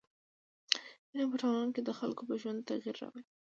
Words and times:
علم 1.11 1.27
په 1.31 1.37
ټولنه 1.41 1.73
کي 1.75 1.81
د 1.83 1.89
خلکو 1.99 2.23
په 2.29 2.35
ژوند 2.41 2.59
کي 2.61 2.65
تغیر 2.69 2.95
راولي. 3.01 3.23